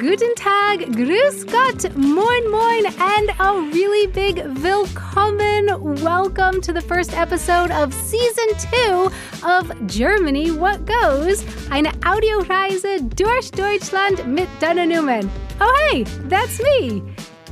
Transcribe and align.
guten 0.00 0.34
Tag, 0.34 0.78
grüß 0.96 1.44
Gott, 1.44 1.94
moin 1.94 2.50
moin, 2.50 2.86
and 2.86 3.30
a 3.38 3.60
really 3.70 4.06
big 4.06 4.42
willkommen. 4.62 5.68
Welcome 6.02 6.62
to 6.62 6.72
the 6.72 6.80
first 6.80 7.12
episode 7.12 7.70
of 7.70 7.92
season 7.92 8.46
two 8.72 9.10
of 9.46 9.86
Germany 9.86 10.52
What 10.52 10.86
Goes, 10.86 11.44
eine 11.70 11.92
Audioreise 12.06 13.02
durch 13.14 13.50
Deutschland 13.50 14.26
mit 14.26 14.48
Dana 14.58 14.86
Newman. 14.86 15.30
Oh 15.60 15.88
hey, 15.90 16.04
that's 16.30 16.58
me. 16.62 17.02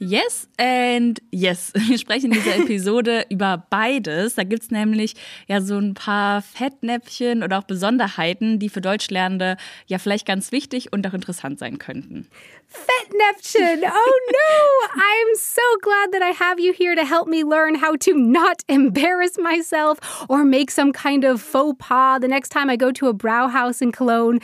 Yes 0.00 0.48
and 0.58 1.18
yes. 1.32 1.72
Wir 1.74 1.98
sprechen 1.98 2.30
in 2.30 2.38
dieser 2.38 2.56
Episode 2.62 3.26
über 3.30 3.64
beides. 3.68 4.36
Da 4.36 4.44
gibt's 4.44 4.70
nämlich 4.70 5.16
ja 5.48 5.60
so 5.60 5.76
ein 5.76 5.94
paar 5.94 6.40
Fettnäpfchen 6.40 7.42
oder 7.42 7.58
auch 7.58 7.64
Besonderheiten, 7.64 8.60
die 8.60 8.68
für 8.68 8.80
Deutschlernende 8.80 9.56
ja 9.86 9.98
vielleicht 9.98 10.24
ganz 10.24 10.52
wichtig 10.52 10.92
und 10.92 11.04
auch 11.04 11.14
interessant 11.14 11.58
sein 11.58 11.78
könnten. 11.78 12.28
Fettnäpfchen! 12.68 13.82
Oh 13.90 14.20
no! 14.30 15.00
I'm 15.00 15.36
so 15.36 15.62
glad 15.82 16.12
that 16.12 16.22
I 16.22 16.32
have 16.32 16.60
you 16.60 16.72
here 16.72 16.94
to 16.94 17.04
help 17.04 17.26
me 17.26 17.42
learn 17.42 17.82
how 17.82 17.96
to 17.96 18.12
not 18.14 18.62
embarrass 18.68 19.36
myself 19.36 19.98
or 20.28 20.44
make 20.44 20.70
some 20.70 20.92
kind 20.92 21.24
of 21.24 21.42
faux 21.42 21.76
pas 21.78 22.20
the 22.20 22.28
next 22.28 22.52
time 22.52 22.70
I 22.70 22.76
go 22.76 22.92
to 22.92 23.08
a 23.08 23.12
Brauhaus 23.12 23.82
in 23.82 23.90
Cologne. 23.90 24.40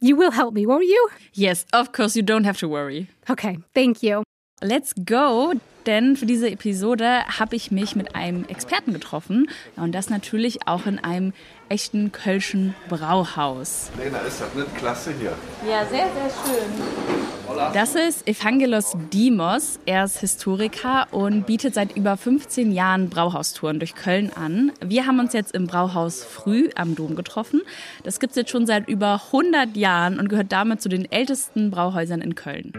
You 0.00 0.14
will 0.14 0.30
help 0.30 0.54
me, 0.54 0.64
won't 0.64 0.84
you? 0.84 1.08
Yes, 1.34 1.66
of 1.72 1.90
course, 1.92 2.14
you 2.14 2.22
don't 2.22 2.44
have 2.44 2.58
to 2.58 2.68
worry. 2.68 3.08
Okay, 3.28 3.58
thank 3.74 4.02
you. 4.02 4.22
Let's 4.60 4.92
go, 5.06 5.52
denn 5.86 6.16
für 6.16 6.26
diese 6.26 6.50
Episode 6.50 7.24
habe 7.38 7.54
ich 7.54 7.70
mich 7.70 7.94
mit 7.94 8.16
einem 8.16 8.44
Experten 8.46 8.92
getroffen 8.92 9.48
und 9.76 9.94
das 9.94 10.10
natürlich 10.10 10.66
auch 10.66 10.84
in 10.86 10.98
einem 10.98 11.32
echten 11.68 12.10
Kölschen 12.10 12.74
Brauhaus. 12.88 13.90
Lena, 13.96 14.18
ist 14.18 14.40
das 14.40 14.52
nicht 14.56 14.76
klasse 14.76 15.14
hier? 15.20 15.32
Ja, 15.64 15.86
sehr, 15.86 16.06
sehr 16.12 16.30
schön. 16.44 17.72
Das 17.72 17.94
ist 17.94 18.26
Evangelos 18.26 18.96
Dimos. 19.12 19.78
Er 19.86 20.04
ist 20.04 20.18
Historiker 20.18 21.06
und 21.12 21.46
bietet 21.46 21.74
seit 21.74 21.96
über 21.96 22.16
15 22.16 22.72
Jahren 22.72 23.10
Brauhaustouren 23.10 23.78
durch 23.78 23.94
Köln 23.94 24.32
an. 24.34 24.72
Wir 24.84 25.06
haben 25.06 25.20
uns 25.20 25.34
jetzt 25.34 25.54
im 25.54 25.68
Brauhaus 25.68 26.24
Früh 26.24 26.68
am 26.74 26.96
Dom 26.96 27.14
getroffen. 27.14 27.62
Das 28.02 28.18
gibt 28.18 28.32
es 28.32 28.36
jetzt 28.36 28.50
schon 28.50 28.66
seit 28.66 28.88
über 28.88 29.22
100 29.26 29.76
Jahren 29.76 30.18
und 30.18 30.28
gehört 30.28 30.50
damit 30.50 30.82
zu 30.82 30.88
den 30.88 31.10
ältesten 31.10 31.70
Brauhäusern 31.70 32.22
in 32.22 32.34
Köln. 32.34 32.72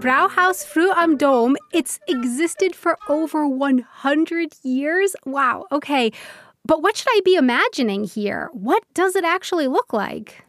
Brauhaus 0.00 0.64
Früh 0.64 0.92
am 0.96 1.16
Dom, 1.16 1.56
it's 1.72 1.98
existed 2.06 2.76
for 2.76 2.96
over 3.08 3.48
100 3.48 4.52
years? 4.62 5.16
Wow, 5.26 5.66
okay. 5.72 6.12
But 6.64 6.82
what 6.82 6.96
should 6.96 7.08
I 7.10 7.20
be 7.24 7.34
imagining 7.34 8.04
here? 8.04 8.48
What 8.52 8.84
does 8.94 9.16
it 9.16 9.24
actually 9.24 9.66
look 9.66 9.92
like? 9.92 10.44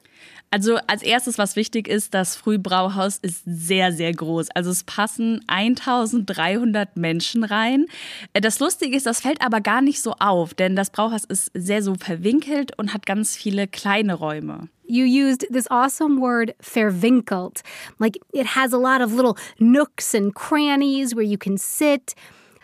Also 0.52 0.78
als 0.88 1.04
erstes, 1.04 1.38
was 1.38 1.56
wichtig 1.56 1.88
ist, 1.88 2.14
das 2.16 2.36
Frühbrauhaus 2.36 3.18
ist 3.18 3.44
sehr, 3.46 3.92
sehr 3.92 4.12
groß. 4.12 4.50
Also 4.56 4.72
es 4.72 4.84
passen 4.84 5.44
1300 5.48 6.98
Menschen 6.98 7.44
rein. 7.44 7.86
Das 8.34 8.60
Lustige 8.60 8.98
ist, 8.98 9.06
das 9.06 9.22
fällt 9.22 9.42
aber 9.44 9.62
gar 9.62 9.82
nicht 9.82 10.02
so 10.02 10.14
auf, 10.20 10.56
denn 10.56 10.76
das 10.76 10.90
Brauhaus 10.90 11.24
ist 11.26 11.52
sehr 11.54 11.84
so 11.84 11.94
verwinkelt 11.94 12.72
und 12.78 12.94
hat 12.96 13.06
ganz 13.06 13.36
viele 13.36 13.68
kleine 13.68 14.16
Räume. 14.16 14.70
You 14.88 15.06
used 15.06 15.46
this 15.52 15.70
awesome 15.70 16.20
word, 16.20 16.56
verwinkelt. 16.60 17.62
Like 18.00 18.18
it 18.34 18.56
has 18.56 18.74
a 18.74 18.78
lot 18.78 19.02
of 19.02 19.14
little 19.14 19.36
nooks 19.60 20.16
and 20.16 20.34
crannies 20.34 21.16
where 21.16 21.24
you 21.26 21.38
can 21.38 21.60
sit. 21.60 22.16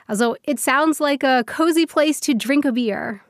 Also 0.07 0.35
it 0.43 0.59
sounds 0.59 0.99
like 0.99 1.23
a 1.23 1.43
cozy 1.43 1.85
place 1.85 2.19
to 2.21 2.33
drink 2.33 2.65
a 2.65 2.71
beer. 2.71 3.21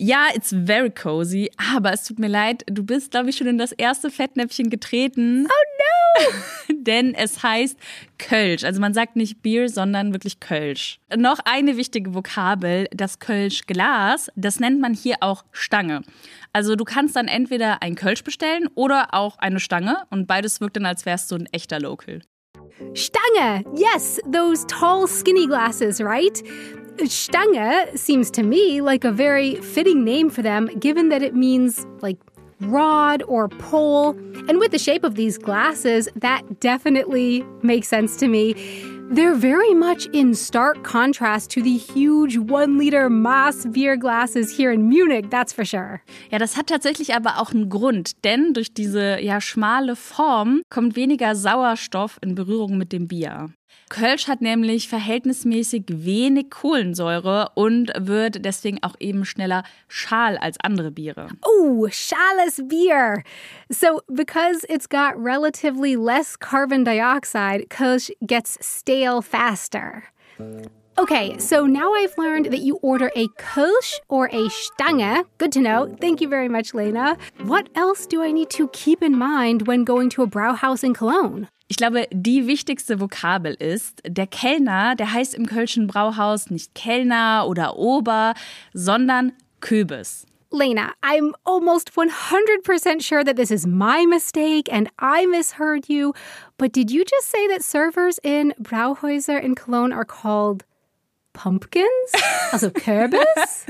Ja, 0.00 0.28
it's 0.32 0.54
very 0.54 0.90
cozy, 0.90 1.50
aber 1.74 1.92
es 1.92 2.04
tut 2.04 2.20
mir 2.20 2.28
leid, 2.28 2.62
du 2.66 2.84
bist, 2.84 3.10
glaube 3.10 3.30
ich, 3.30 3.36
schon 3.36 3.48
in 3.48 3.58
das 3.58 3.72
erste 3.72 4.10
Fettnäpfchen 4.10 4.70
getreten. 4.70 5.46
Oh 5.46 6.22
no! 6.22 6.74
Denn 6.82 7.14
es 7.14 7.42
heißt 7.42 7.76
Kölsch. 8.16 8.62
Also 8.62 8.80
man 8.80 8.94
sagt 8.94 9.16
nicht 9.16 9.42
Bier, 9.42 9.68
sondern 9.68 10.12
wirklich 10.12 10.38
Kölsch. 10.38 11.00
Noch 11.16 11.40
eine 11.44 11.76
wichtige 11.76 12.14
Vokabel, 12.14 12.86
das 12.92 13.18
Kölsch-Glas, 13.18 14.30
das 14.36 14.60
nennt 14.60 14.80
man 14.80 14.94
hier 14.94 15.16
auch 15.20 15.44
Stange. 15.50 16.02
Also 16.52 16.76
du 16.76 16.84
kannst 16.84 17.16
dann 17.16 17.26
entweder 17.26 17.82
ein 17.82 17.96
Kölsch 17.96 18.22
bestellen 18.22 18.68
oder 18.76 19.14
auch 19.14 19.36
eine 19.38 19.58
Stange 19.58 20.04
und 20.10 20.28
beides 20.28 20.60
wirkt 20.60 20.76
dann, 20.76 20.86
als 20.86 21.06
wärst 21.06 21.32
du 21.32 21.34
ein 21.34 21.46
echter 21.46 21.80
Local. 21.80 22.20
Stange! 22.94 23.64
Yes, 23.74 24.20
those 24.32 24.64
tall, 24.68 25.08
skinny 25.08 25.46
glasses, 25.46 26.00
right? 26.00 26.42
Stange 27.06 27.96
seems 27.96 28.30
to 28.32 28.42
me 28.42 28.80
like 28.80 29.04
a 29.04 29.12
very 29.12 29.56
fitting 29.56 30.04
name 30.04 30.30
for 30.30 30.42
them, 30.42 30.66
given 30.78 31.08
that 31.10 31.22
it 31.22 31.34
means 31.34 31.86
like 32.00 32.18
rod 32.60 33.22
or 33.28 33.48
pole. 33.48 34.10
And 34.48 34.58
with 34.58 34.72
the 34.72 34.78
shape 34.78 35.04
of 35.04 35.14
these 35.14 35.38
glasses, 35.38 36.08
that 36.16 36.60
definitely 36.60 37.44
makes 37.62 37.88
sense 37.88 38.16
to 38.16 38.28
me. 38.28 38.54
They're 39.10 39.34
very 39.34 39.72
much 39.72 40.04
in 40.12 40.34
stark 40.34 40.84
contrast 40.84 41.50
to 41.52 41.62
the 41.62 41.78
huge 41.78 42.36
one 42.36 42.76
liter 42.76 43.08
Maß 43.08 43.72
beer 43.72 43.96
glasses 43.96 44.54
here 44.54 44.70
in 44.70 44.86
Munich, 44.86 45.30
that's 45.30 45.50
for 45.50 45.64
sure. 45.64 46.02
Ja, 46.30 46.38
das 46.38 46.58
hat 46.58 46.66
tatsächlich 46.66 47.14
aber 47.14 47.38
auch 47.38 47.52
einen 47.52 47.70
Grund, 47.70 48.22
denn 48.24 48.52
durch 48.52 48.74
diese 48.74 49.18
ja 49.20 49.40
schmale 49.40 49.96
Form 49.96 50.60
kommt 50.68 50.94
weniger 50.94 51.34
Sauerstoff 51.34 52.18
in 52.20 52.34
Berührung 52.34 52.76
mit 52.76 52.92
dem 52.92 53.08
Bier. 53.08 53.48
Kölsch 53.88 54.28
hat 54.28 54.42
nämlich 54.42 54.88
verhältnismäßig 54.88 55.84
wenig 55.88 56.50
Kohlensäure 56.50 57.50
und 57.54 57.90
wird 57.98 58.44
deswegen 58.44 58.82
auch 58.82 58.94
eben 59.00 59.24
schneller 59.24 59.64
schal 59.88 60.36
als 60.36 60.58
andere 60.62 60.90
Biere. 60.90 61.28
Oh, 61.44 61.88
schales 61.90 62.62
Bier. 62.68 63.22
So, 63.70 64.02
because 64.08 64.64
it's 64.68 64.88
got 64.88 65.14
relatively 65.16 65.94
less 65.94 66.38
carbon 66.38 66.84
dioxide, 66.84 67.66
Kölsch 67.68 68.12
gets 68.20 68.58
stale 68.60 69.22
faster. 69.22 70.02
Okay, 70.98 71.38
so 71.38 71.64
now 71.64 71.94
I've 71.94 72.18
learned 72.18 72.46
that 72.46 72.62
you 72.62 72.80
order 72.82 73.12
a 73.14 73.28
Kölsch 73.38 74.00
or 74.08 74.26
a 74.32 74.48
Stange. 74.48 75.24
Good 75.38 75.52
to 75.52 75.60
know. 75.60 75.94
Thank 76.00 76.20
you 76.20 76.28
very 76.28 76.48
much, 76.48 76.74
Lena. 76.74 77.16
What 77.44 77.68
else 77.76 78.04
do 78.04 78.20
I 78.20 78.32
need 78.32 78.50
to 78.50 78.66
keep 78.72 79.00
in 79.00 79.16
mind 79.16 79.68
when 79.68 79.84
going 79.84 80.10
to 80.10 80.24
a 80.24 80.26
Brauhaus 80.26 80.82
in 80.82 80.94
Cologne? 80.94 81.46
Ich 81.68 81.76
glaube, 81.76 82.08
die 82.10 82.48
wichtigste 82.48 82.98
Vokabel 82.98 83.54
ist, 83.54 84.02
der 84.08 84.26
Kellner, 84.26 84.96
der 84.96 85.12
heißt 85.12 85.36
im 85.36 85.46
Kölschen 85.46 85.86
Brauhaus 85.86 86.50
nicht 86.50 86.74
Kellner 86.74 87.46
oder 87.46 87.78
Ober, 87.78 88.34
sondern 88.74 89.34
Köbis. 89.60 90.26
Lena, 90.50 90.94
I'm 91.04 91.32
almost 91.44 91.92
100% 91.92 93.02
sure 93.02 93.22
that 93.22 93.36
this 93.36 93.52
is 93.52 93.66
my 93.66 94.04
mistake 94.04 94.68
and 94.72 94.88
I 94.98 95.26
misheard 95.26 95.88
you. 95.88 96.12
But 96.56 96.72
did 96.72 96.90
you 96.90 97.04
just 97.04 97.30
say 97.30 97.46
that 97.46 97.62
servers 97.62 98.18
in 98.24 98.52
Brauhäuser 98.60 99.40
in 99.40 99.54
Cologne 99.54 99.92
are 99.92 100.04
called 100.04 100.64
pumpkins? 101.38 102.12
Also 102.50 102.70
Kürbis? 102.70 103.66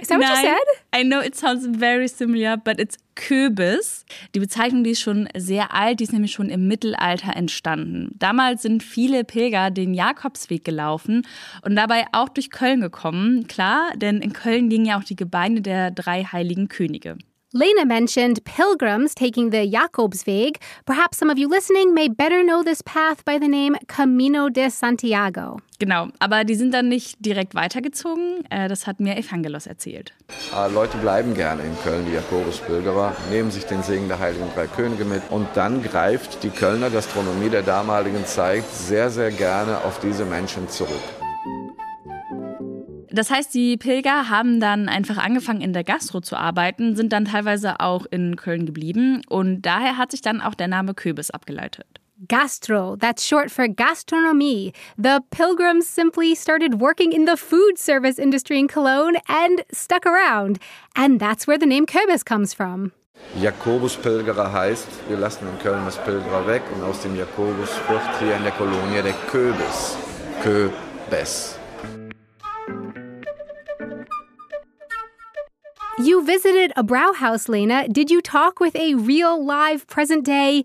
Is 0.00 0.08
that 0.08 0.18
what 0.18 0.28
Nein, 0.28 0.44
you 0.44 0.50
said? 0.50 1.00
I 1.00 1.02
know 1.02 1.20
it 1.20 1.36
sounds 1.36 1.66
very 1.66 2.08
similar, 2.08 2.56
but 2.56 2.78
it's 2.78 2.96
Kürbis. 3.14 4.04
Die 4.34 4.40
Bezeichnung, 4.40 4.84
die 4.84 4.90
ist 4.90 5.00
schon 5.00 5.28
sehr 5.36 5.74
alt, 5.74 6.00
die 6.00 6.04
ist 6.04 6.12
nämlich 6.12 6.32
schon 6.32 6.48
im 6.48 6.68
Mittelalter 6.68 7.36
entstanden. 7.36 8.12
Damals 8.18 8.62
sind 8.62 8.82
viele 8.82 9.24
Pilger 9.24 9.70
den 9.70 9.94
Jakobsweg 9.94 10.64
gelaufen 10.64 11.26
und 11.62 11.76
dabei 11.76 12.06
auch 12.12 12.28
durch 12.28 12.50
Köln 12.50 12.80
gekommen. 12.80 13.46
Klar, 13.46 13.92
denn 13.96 14.20
in 14.20 14.32
Köln 14.32 14.70
liegen 14.70 14.86
ja 14.86 14.98
auch 14.98 15.04
die 15.04 15.16
Gebeine 15.16 15.60
der 15.62 15.90
drei 15.90 16.24
heiligen 16.24 16.68
Könige. 16.68 17.18
Lena 17.52 17.84
mentioned 17.84 18.44
pilgrims 18.44 19.12
taking 19.12 19.50
the 19.50 19.68
Jakobsweg. 19.68 20.58
Perhaps 20.86 21.18
some 21.18 21.30
of 21.30 21.36
you 21.36 21.48
listening 21.48 21.92
may 21.92 22.06
better 22.06 22.44
know 22.44 22.62
this 22.62 22.80
path 22.82 23.24
by 23.24 23.38
the 23.40 23.48
name 23.48 23.76
Camino 23.88 24.48
de 24.48 24.70
Santiago. 24.70 25.58
Genau, 25.80 26.06
aber 26.20 26.44
die 26.44 26.54
sind 26.54 26.72
dann 26.72 26.88
nicht 26.88 27.16
direkt 27.18 27.56
weitergezogen. 27.56 28.44
Äh, 28.50 28.68
Das 28.68 28.86
hat 28.86 29.00
mir 29.00 29.16
Evangelos 29.16 29.66
erzählt. 29.66 30.12
Äh, 30.56 30.70
Leute 30.72 30.96
bleiben 30.98 31.34
gerne 31.34 31.62
in 31.62 31.76
Köln, 31.82 32.06
die 32.06 32.12
Jakobuspilgerer, 32.12 33.16
nehmen 33.32 33.50
sich 33.50 33.64
den 33.64 33.82
Segen 33.82 34.06
der 34.06 34.20
Heiligen 34.20 34.46
Drei 34.54 34.68
Könige 34.68 35.04
mit 35.04 35.22
und 35.30 35.48
dann 35.54 35.82
greift 35.82 36.44
die 36.44 36.50
Kölner 36.50 36.88
Gastronomie 36.88 37.48
der 37.48 37.62
damaligen 37.62 38.24
Zeit 38.26 38.64
sehr, 38.72 39.10
sehr 39.10 39.32
gerne 39.32 39.78
auf 39.84 39.98
diese 39.98 40.24
Menschen 40.24 40.68
zurück. 40.68 41.02
Das 43.12 43.30
heißt, 43.30 43.52
die 43.54 43.76
Pilger 43.76 44.28
haben 44.28 44.60
dann 44.60 44.88
einfach 44.88 45.18
angefangen, 45.18 45.60
in 45.60 45.72
der 45.72 45.84
Gastro 45.84 46.20
zu 46.20 46.36
arbeiten, 46.36 46.94
sind 46.94 47.12
dann 47.12 47.24
teilweise 47.24 47.80
auch 47.80 48.06
in 48.06 48.36
Köln 48.36 48.66
geblieben 48.66 49.22
und 49.28 49.62
daher 49.62 49.96
hat 49.96 50.12
sich 50.12 50.22
dann 50.22 50.40
auch 50.40 50.54
der 50.54 50.68
Name 50.68 50.94
Köbis 50.94 51.30
abgeleitet. 51.30 51.86
Gastro, 52.28 52.96
that's 52.96 53.26
short 53.26 53.50
for 53.50 53.66
gastronomie. 53.66 54.72
The 54.98 55.20
pilgrims 55.30 55.86
simply 55.86 56.36
started 56.36 56.80
working 56.80 57.12
in 57.12 57.26
the 57.26 57.36
food 57.36 57.78
service 57.78 58.18
industry 58.18 58.58
in 58.58 58.68
Cologne 58.68 59.16
and 59.26 59.64
stuck 59.72 60.04
around. 60.06 60.58
And 60.94 61.18
that's 61.18 61.46
where 61.46 61.58
the 61.58 61.66
name 61.66 61.86
Kürbis 61.86 62.24
comes 62.24 62.52
from. 62.52 62.92
Jakobuspilgerer 63.40 64.52
heißt, 64.52 64.88
wir 65.08 65.16
lassen 65.16 65.46
in 65.48 65.58
Köln 65.60 65.84
das 65.86 65.96
Pilgerer 65.98 66.46
weg 66.46 66.62
und 66.74 66.82
aus 66.82 67.00
dem 67.00 67.16
Jakobus 67.16 67.70
wird 67.88 68.02
hier 68.18 68.36
in 68.36 68.42
der 68.42 68.52
Kolonie 68.52 69.02
der 69.02 69.14
Köbis. 69.30 69.96
Köbes. 70.42 71.58
You 76.02 76.24
visited 76.24 76.72
a 76.76 76.82
Brauhaus, 76.82 77.46
Lena. 77.46 77.86
Did 77.86 78.10
you 78.10 78.22
talk 78.22 78.58
with 78.58 78.74
a 78.74 78.94
real, 78.94 79.44
live, 79.44 79.86
present 79.86 80.24
day 80.24 80.64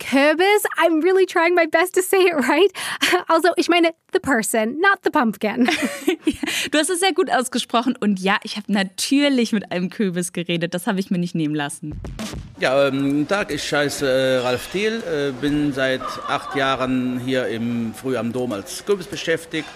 Kürbis? 0.00 0.64
I'm 0.78 1.02
really 1.02 1.26
trying 1.26 1.54
my 1.54 1.66
best 1.66 1.92
to 1.94 2.02
say 2.02 2.22
it 2.22 2.34
right. 2.34 2.72
Also, 3.28 3.50
ich 3.58 3.68
meine, 3.68 3.92
the 4.12 4.20
person, 4.20 4.80
not 4.80 5.02
the 5.02 5.10
pumpkin. 5.10 5.68
Du 6.70 6.78
hast 6.78 6.88
es 6.88 7.00
sehr 7.00 7.12
gut 7.12 7.30
ausgesprochen 7.30 7.94
und 8.00 8.18
ja, 8.20 8.38
ich 8.42 8.56
habe 8.56 8.72
natürlich 8.72 9.52
mit 9.52 9.70
einem 9.70 9.90
Kürbis 9.90 10.32
geredet. 10.32 10.72
Das 10.72 10.86
habe 10.86 10.98
ich 10.98 11.10
mir 11.10 11.18
nicht 11.18 11.34
nehmen 11.34 11.54
lassen. 11.54 12.00
Ja, 12.58 12.88
ähm, 12.88 13.02
guten 13.02 13.28
Tag, 13.28 13.52
ich 13.52 13.70
heiße 13.70 14.08
äh, 14.08 14.36
Ralf 14.38 14.68
Thiel, 14.72 15.02
äh, 15.02 15.32
bin 15.32 15.74
seit 15.74 16.00
acht 16.26 16.56
Jahren 16.56 17.20
hier 17.20 17.48
im 17.48 17.92
früh 17.92 18.16
am 18.16 18.32
Dom 18.32 18.52
als 18.52 18.84
Kürbis 18.86 19.06
beschäftigt, 19.06 19.68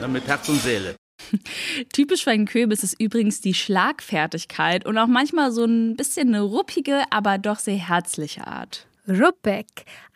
ja, 0.00 0.08
mit 0.08 0.26
Herz 0.26 0.48
und 0.48 0.62
Seele. 0.62 0.94
Typisch 1.92 2.24
für 2.24 2.30
einen 2.30 2.46
Kürbis 2.46 2.82
ist 2.82 3.00
übrigens 3.00 3.40
die 3.40 3.54
Schlagfertigkeit 3.54 4.86
und 4.86 4.98
auch 4.98 5.06
manchmal 5.06 5.52
so 5.52 5.64
ein 5.64 5.96
bisschen 5.96 6.28
eine 6.28 6.42
ruppige, 6.42 7.04
aber 7.10 7.38
doch 7.38 7.58
sehr 7.58 7.76
herzliche 7.76 8.46
Art. 8.46 8.86
Ruppig. 9.08 9.66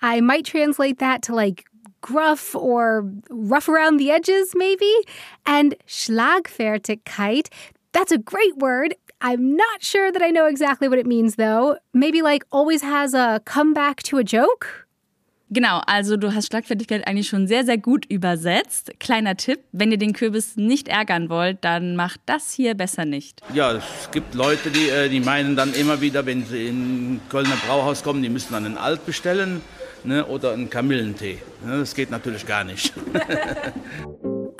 I 0.02 0.20
might 0.20 0.46
translate 0.46 0.98
that 0.98 1.22
to 1.22 1.34
like 1.34 1.64
gruff 2.00 2.54
or 2.54 3.10
rough 3.30 3.68
around 3.68 3.98
the 3.98 4.10
edges, 4.10 4.54
maybe. 4.54 4.92
And 5.44 5.74
Schlagfertigkeit, 5.86 7.48
that's 7.92 8.12
a 8.12 8.18
great 8.18 8.56
word. 8.58 8.94
I'm 9.20 9.56
not 9.56 9.82
sure 9.82 10.12
that 10.12 10.22
I 10.22 10.30
know 10.30 10.46
exactly 10.46 10.88
what 10.88 10.98
it 10.98 11.06
means, 11.06 11.36
though. 11.36 11.78
Maybe 11.92 12.22
like 12.22 12.44
always 12.52 12.82
has 12.82 13.14
a 13.14 13.40
comeback 13.44 14.02
to 14.04 14.18
a 14.18 14.24
joke? 14.24 14.85
Genau, 15.48 15.80
also 15.86 16.16
du 16.16 16.34
hast 16.34 16.48
Schlagfertigkeit 16.48 17.06
eigentlich 17.06 17.28
schon 17.28 17.46
sehr, 17.46 17.64
sehr 17.64 17.78
gut 17.78 18.04
übersetzt. 18.06 18.92
Kleiner 18.98 19.36
Tipp, 19.36 19.60
wenn 19.70 19.92
ihr 19.92 19.98
den 19.98 20.12
Kürbis 20.12 20.56
nicht 20.56 20.88
ärgern 20.88 21.28
wollt, 21.28 21.58
dann 21.60 21.94
macht 21.94 22.20
das 22.26 22.52
hier 22.52 22.74
besser 22.74 23.04
nicht. 23.04 23.42
Ja, 23.54 23.72
es 23.72 24.10
gibt 24.10 24.34
Leute, 24.34 24.70
die, 24.70 24.88
äh, 24.88 25.08
die 25.08 25.20
meinen 25.20 25.54
dann 25.54 25.72
immer 25.74 26.00
wieder, 26.00 26.26
wenn 26.26 26.44
sie 26.44 26.66
in 26.66 27.20
Kölner 27.28 27.56
Brauhaus 27.66 28.02
kommen, 28.02 28.22
die 28.22 28.28
müssen 28.28 28.52
dann 28.52 28.66
einen 28.66 28.76
Alt 28.76 29.06
bestellen 29.06 29.60
ne, 30.02 30.26
oder 30.26 30.52
einen 30.52 30.68
Kamillentee. 30.68 31.38
Ne, 31.64 31.78
das 31.78 31.94
geht 31.94 32.10
natürlich 32.10 32.44
gar 32.44 32.64
nicht. 32.64 32.92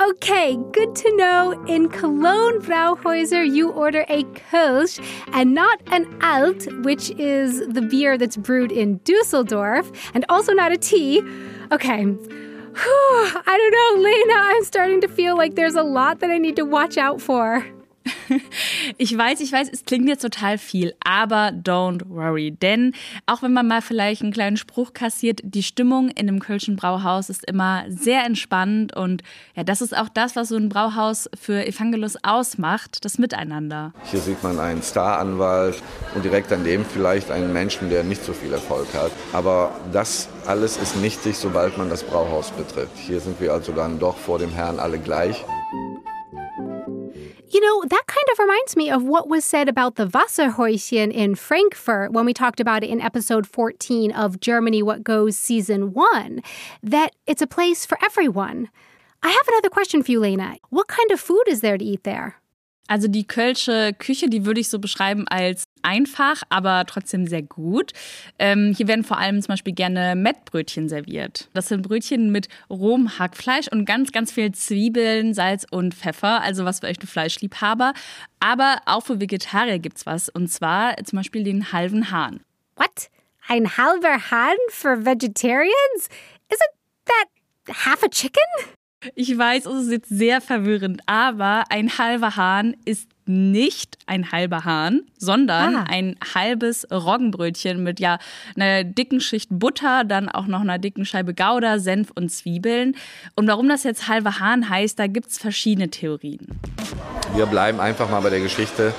Okay, 0.08 0.56
good 0.70 0.94
to 0.94 1.17
know. 1.17 1.64
In 1.67 1.88
Cologne 1.88 2.61
Brauhäuser, 2.61 3.44
you 3.44 3.70
order 3.70 4.05
a 4.08 4.23
Kölsch 4.23 5.05
and 5.32 5.53
not 5.53 5.81
an 5.88 6.06
Alt, 6.23 6.69
which 6.85 7.11
is 7.19 7.67
the 7.67 7.82
beer 7.82 8.17
that's 8.17 8.37
brewed 8.37 8.70
in 8.70 9.00
Dusseldorf, 9.03 9.91
and 10.14 10.25
also 10.29 10.53
not 10.53 10.70
a 10.70 10.76
tea. 10.76 11.23
Okay. 11.73 12.05
Whew, 12.05 13.31
I 13.47 13.56
don't 13.56 13.73
know, 13.73 14.03
Lena. 14.08 14.35
I'm 14.35 14.62
starting 14.62 15.00
to 15.00 15.08
feel 15.08 15.37
like 15.37 15.56
there's 15.56 15.75
a 15.75 15.82
lot 15.82 16.20
that 16.20 16.31
I 16.31 16.38
need 16.38 16.55
to 16.56 16.64
watch 16.64 16.97
out 16.97 17.20
for. 17.20 17.67
Ich 18.99 19.17
weiß, 19.17 19.41
ich 19.41 19.53
weiß, 19.53 19.69
es 19.73 19.85
klingt 19.85 20.08
jetzt 20.08 20.23
total 20.23 20.58
viel, 20.58 20.94
aber 21.05 21.49
don't 21.49 22.08
worry. 22.08 22.53
Denn 22.53 22.93
auch 23.26 23.43
wenn 23.43 23.53
man 23.53 23.67
mal 23.67 23.82
vielleicht 23.82 24.23
einen 24.23 24.32
kleinen 24.32 24.56
Spruch 24.56 24.93
kassiert, 24.93 25.41
die 25.43 25.62
Stimmung 25.62 26.08
in 26.08 26.29
einem 26.29 26.41
Kölschen 26.41 26.76
Brauhaus 26.76 27.29
ist 27.29 27.44
immer 27.44 27.85
sehr 27.88 28.25
entspannt 28.25 28.94
und 28.97 29.23
ja, 29.55 29.64
das 29.64 29.82
ist 29.82 29.97
auch 29.97 30.08
das, 30.08 30.37
was 30.37 30.49
so 30.49 30.56
ein 30.56 30.69
Brauhaus 30.69 31.29
für 31.38 31.67
Evangelos 31.67 32.17
ausmacht, 32.23 33.05
das 33.05 33.19
Miteinander. 33.19 33.93
Hier 34.05 34.20
sieht 34.20 34.43
man 34.43 34.58
einen 34.58 34.82
Staranwalt 34.82 35.82
und 36.14 36.25
direkt 36.25 36.50
daneben 36.50 36.85
vielleicht 36.85 37.31
einen 37.31 37.53
Menschen, 37.53 37.91
der 37.91 38.05
nicht 38.05 38.25
so 38.25 38.32
viel 38.32 38.53
Erfolg 38.53 38.88
hat. 38.94 39.12
Aber 39.32 39.73
das 39.93 40.29
alles 40.47 40.76
ist 40.76 40.97
nichtig, 40.97 41.37
sobald 41.37 41.76
man 41.76 41.91
das 41.91 42.05
Brauhaus 42.05 42.50
betritt. 42.53 42.91
Hier 42.94 43.20
sind 43.20 43.41
wir 43.41 43.53
also 43.53 43.73
dann 43.73 43.99
doch 43.99 44.17
vor 44.17 44.38
dem 44.38 44.50
Herrn 44.50 44.79
alle 44.79 44.99
gleich. 44.99 45.44
You 47.56 47.62
know, 47.62 47.85
that 47.88 48.03
kind 48.06 48.26
of 48.32 48.38
reminds 48.38 48.76
me 48.76 48.91
of 48.91 49.03
what 49.03 49.31
was 49.31 49.43
said 49.43 49.67
about 49.67 49.94
the 49.94 50.06
Wasserhäuschen 50.06 51.11
in 51.11 51.35
Frankfurt 51.35 52.12
when 52.12 52.26
we 52.26 52.35
talked 52.35 52.61
about 52.61 52.85
it 52.85 52.91
in 52.91 53.00
episode 53.00 53.47
14 53.47 54.12
of 54.12 54.41
Germany 54.41 54.82
What 54.82 55.03
Goes 55.03 55.39
season 55.39 55.94
1, 55.94 56.43
that 56.82 57.17
it's 57.27 57.41
a 57.41 57.46
place 57.46 57.86
for 57.86 57.96
everyone. 58.05 58.69
I 59.22 59.31
have 59.31 59.48
another 59.48 59.70
question 59.70 60.03
for 60.03 60.10
you, 60.10 60.20
Lena. 60.20 60.56
What 60.69 60.86
kind 60.86 61.10
of 61.10 61.19
food 61.19 61.44
is 61.46 61.63
there 61.63 61.79
to 61.79 61.84
eat 61.84 62.05
there? 62.05 62.36
Also 62.88 63.08
die 63.08 63.26
kölsche 63.26 63.93
Küche, 63.98 64.28
die 64.28 64.46
würde 64.46 64.60
ich 64.60 64.69
so 64.69 64.78
beschreiben 64.78 65.26
als 65.28 65.64
einfach, 65.82 66.43
aber 66.48 66.84
trotzdem 66.86 67.26
sehr 67.26 67.43
gut. 67.43 67.93
Ähm, 68.38 68.74
hier 68.76 68.88
werden 68.88 69.05
vor 69.05 69.19
allem 69.19 69.40
zum 69.40 69.52
Beispiel 69.52 69.74
gerne 69.74 70.14
Mettbrötchen 70.14 70.88
serviert. 70.88 71.48
Das 71.52 71.69
sind 71.69 71.82
Brötchen 71.82 72.31
mit 72.31 72.48
rohem 72.70 73.19
Hackfleisch 73.19 73.69
und 73.69 73.84
ganz, 73.84 74.12
ganz 74.12 74.32
viel 74.32 74.52
Zwiebeln, 74.52 75.34
Salz 75.34 75.66
und 75.70 75.94
Pfeffer, 75.94 76.43
also 76.43 76.64
was 76.64 76.81
für 76.81 76.86
echte 76.86 77.06
Fleischliebhaber. 77.06 77.93
Aber 78.40 78.78
auch 78.86 79.05
für 79.05 79.20
Vegetarier 79.20 79.78
gibt's 79.78 80.06
was, 80.06 80.28
und 80.28 80.48
zwar 80.48 80.96
zum 81.05 81.19
Beispiel 81.19 81.43
den 81.43 81.72
halben 81.72 82.10
Hahn. 82.10 82.40
What? 82.76 83.10
Ein 83.48 83.76
halber 83.76 84.31
Hahn 84.31 84.56
for 84.70 85.05
vegetarians? 85.05 86.08
Isn't 86.50 86.74
that 87.06 87.86
half 87.86 88.02
a 88.02 88.08
chicken? 88.08 88.43
Ich 89.15 89.36
weiß, 89.36 89.67
es 89.67 89.84
ist 89.84 89.91
jetzt 89.91 90.08
sehr 90.08 90.41
verwirrend, 90.41 91.03
aber 91.06 91.65
ein 91.70 91.96
halber 91.98 92.36
Hahn 92.36 92.77
ist 92.84 93.08
nicht 93.29 93.98
ein 94.06 94.31
halber 94.31 94.65
Hahn, 94.65 95.01
sondern 95.19 95.75
Ah. 95.77 95.84
ein 95.89 96.17
halbes 96.34 96.86
Roggenbrötchen 96.93 97.82
mit 97.82 97.98
ja 97.98 98.19
einer 98.55 98.84
dicken 98.84 99.20
Schicht 99.20 99.48
Butter, 99.51 100.05
dann 100.05 100.29
auch 100.29 100.46
noch 100.46 100.60
einer 100.60 100.79
dicken 100.79 101.05
Scheibe 101.05 101.34
Gouda, 101.34 101.79
Senf 101.81 102.13
und 102.15 102.31
Zwiebeln. 102.31 102.94
Und 103.34 103.48
warum 103.48 103.69
das 103.69 103.82
jetzt 103.82 104.06
halber 104.08 104.39
Hahn 104.39 104.69
heißt, 104.70 104.98
da 104.98 105.08
gibt 105.08 105.31
es 105.31 105.39
verschiedene 105.39 105.89
Theorien. 105.91 106.46
Wir 107.34 107.46
bleiben 107.46 107.81
einfach 107.81 108.08
mal 108.08 108.20
bei 108.20 108.31
der 108.31 108.41
Geschichte, 108.41 108.94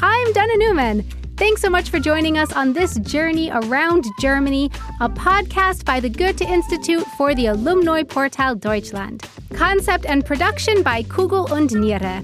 I'm 0.00 0.32
Donna 0.32 0.56
Newman. 0.56 1.04
Thanks 1.40 1.62
so 1.62 1.70
much 1.70 1.88
for 1.88 1.98
joining 1.98 2.36
us 2.36 2.52
on 2.52 2.74
this 2.74 2.98
journey 2.98 3.50
around 3.50 4.04
Germany, 4.20 4.70
a 5.00 5.08
podcast 5.08 5.86
by 5.86 5.98
the 5.98 6.10
Goethe 6.10 6.42
Institute 6.42 7.02
for 7.16 7.34
the 7.34 7.46
Alumni 7.46 8.02
Portal 8.02 8.54
Deutschland. 8.54 9.26
Concept 9.54 10.04
and 10.04 10.22
production 10.22 10.82
by 10.82 11.02
Kugel 11.04 11.50
und 11.50 11.72
Niere. 11.72 12.20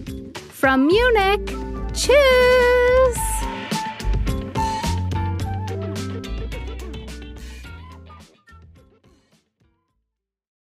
From 0.50 0.86
Munich, 0.86 1.46
tschüss! 1.94 3.35